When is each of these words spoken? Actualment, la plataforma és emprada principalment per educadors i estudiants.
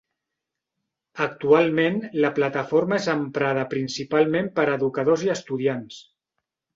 Actualment, 1.25 1.99
la 2.23 2.31
plataforma 2.39 2.97
és 3.01 3.09
emprada 3.13 3.65
principalment 3.73 4.49
per 4.57 4.65
educadors 4.77 5.27
i 5.29 5.31
estudiants. 5.35 6.01